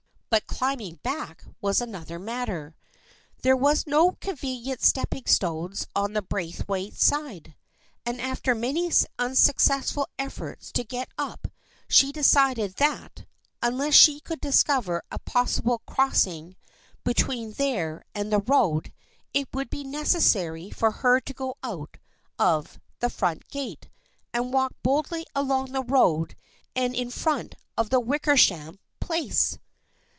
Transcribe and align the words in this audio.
But 0.31 0.47
climbing 0.47 1.01
back 1.03 1.43
was 1.59 1.81
another 1.81 2.17
matter. 2.17 2.73
There 3.41 3.57
were 3.57 3.75
no 3.85 4.13
convenient 4.21 4.81
stepping 4.81 5.25
stones 5.25 5.85
on 5.93 6.13
the 6.13 6.21
Braith 6.21 6.69
waite 6.69 6.95
side, 6.97 7.53
and 8.05 8.21
after 8.21 8.55
many 8.55 8.89
unsuccessful 9.19 10.07
efforts 10.17 10.71
to 10.71 10.85
get 10.85 11.09
up 11.17 11.49
she 11.89 12.13
decided 12.13 12.75
that, 12.75 13.25
unless 13.61 13.93
she 13.93 14.21
could 14.21 14.39
discover 14.39 15.03
a 15.11 15.19
possible 15.19 15.81
crossing 15.85 16.55
between 17.03 17.51
there 17.53 18.05
and 18.15 18.31
the 18.31 18.39
road, 18.39 18.93
it 19.33 19.49
would 19.53 19.69
be 19.69 19.83
necessary 19.83 20.69
for 20.71 20.91
her 20.91 21.19
to 21.19 21.33
go 21.33 21.55
out 21.61 21.97
of 22.39 22.79
the 22.99 23.09
front 23.09 23.49
gate 23.49 23.89
and 24.33 24.53
walk 24.53 24.73
boldly 24.81 25.25
along 25.35 25.73
the 25.73 25.83
road 25.83 26.37
and 26.73 26.95
in 26.95 26.95
at 26.95 26.95
the 26.95 27.01
90 27.03 27.03
THE 27.03 27.11
FRIENDSHIP 27.11 27.11
OF 27.11 27.13
ANNE 27.13 27.21
front 27.21 27.55
of 27.77 27.89
the 27.89 27.99
Wickersham 27.99 28.79
place. 29.01 29.57